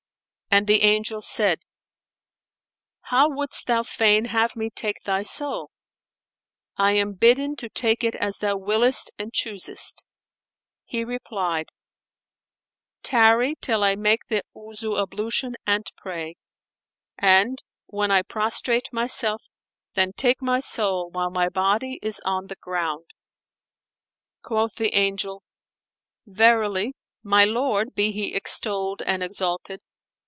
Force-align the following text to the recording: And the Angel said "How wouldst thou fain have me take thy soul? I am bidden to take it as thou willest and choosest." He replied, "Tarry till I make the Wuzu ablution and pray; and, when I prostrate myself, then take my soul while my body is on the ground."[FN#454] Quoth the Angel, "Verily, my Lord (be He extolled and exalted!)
And 0.53 0.67
the 0.67 0.81
Angel 0.81 1.21
said 1.21 1.61
"How 3.03 3.29
wouldst 3.29 3.67
thou 3.67 3.83
fain 3.83 4.25
have 4.25 4.57
me 4.57 4.69
take 4.69 4.99
thy 5.03 5.21
soul? 5.21 5.71
I 6.75 6.91
am 6.91 7.13
bidden 7.13 7.55
to 7.55 7.69
take 7.69 8.03
it 8.03 8.15
as 8.15 8.39
thou 8.39 8.57
willest 8.57 9.11
and 9.17 9.31
choosest." 9.31 10.05
He 10.83 11.05
replied, 11.05 11.69
"Tarry 13.01 13.55
till 13.61 13.81
I 13.81 13.95
make 13.95 14.25
the 14.27 14.43
Wuzu 14.53 14.97
ablution 15.01 15.55
and 15.65 15.85
pray; 15.95 16.35
and, 17.17 17.59
when 17.85 18.11
I 18.11 18.21
prostrate 18.21 18.91
myself, 18.91 19.47
then 19.93 20.11
take 20.11 20.41
my 20.41 20.59
soul 20.59 21.09
while 21.11 21.29
my 21.31 21.47
body 21.47 21.97
is 22.01 22.19
on 22.25 22.47
the 22.47 22.57
ground."[FN#454] 22.57 24.43
Quoth 24.43 24.75
the 24.75 24.93
Angel, 24.95 25.43
"Verily, 26.27 26.93
my 27.23 27.45
Lord 27.45 27.95
(be 27.95 28.11
He 28.11 28.35
extolled 28.35 29.01
and 29.03 29.23
exalted!) 29.23 29.79